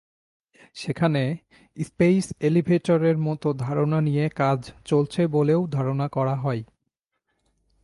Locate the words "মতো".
3.17-3.47